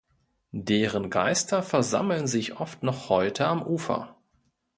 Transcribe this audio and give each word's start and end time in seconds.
Deren 0.51 1.11
Geister 1.11 1.61
versammeln 1.61 2.25
sich 2.25 2.59
oft 2.59 2.81
noch 2.81 3.09
heute 3.09 3.45
am 3.45 3.61
Ufer. 3.61 4.15